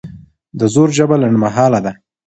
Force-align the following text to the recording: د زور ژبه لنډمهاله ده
د 0.59 0.61
زور 0.73 0.89
ژبه 0.97 1.15
لنډمهاله 1.21 1.79
ده 1.85 1.91